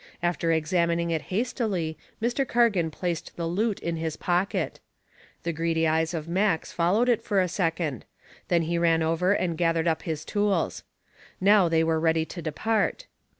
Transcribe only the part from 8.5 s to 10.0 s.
he ran over and gathered